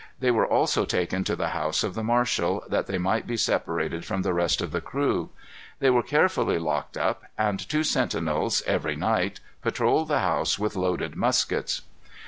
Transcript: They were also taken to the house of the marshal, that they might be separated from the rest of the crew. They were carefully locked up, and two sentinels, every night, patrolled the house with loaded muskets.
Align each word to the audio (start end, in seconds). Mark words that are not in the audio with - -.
They 0.19 0.31
were 0.31 0.47
also 0.47 0.83
taken 0.83 1.23
to 1.25 1.35
the 1.35 1.49
house 1.49 1.83
of 1.83 1.93
the 1.93 2.03
marshal, 2.03 2.63
that 2.67 2.87
they 2.87 2.97
might 2.97 3.27
be 3.27 3.37
separated 3.37 4.03
from 4.03 4.23
the 4.23 4.33
rest 4.33 4.59
of 4.59 4.71
the 4.71 4.81
crew. 4.81 5.29
They 5.77 5.91
were 5.91 6.01
carefully 6.01 6.57
locked 6.57 6.97
up, 6.97 7.25
and 7.37 7.59
two 7.59 7.83
sentinels, 7.83 8.63
every 8.65 8.95
night, 8.95 9.41
patrolled 9.61 10.07
the 10.07 10.21
house 10.21 10.57
with 10.57 10.75
loaded 10.75 11.15
muskets. 11.15 11.83